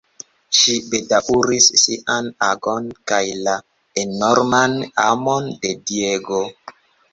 [0.59, 3.55] Ŝi bedaŭris sian agon kaj la
[4.07, 4.77] enorman
[5.07, 6.45] amon de Diego.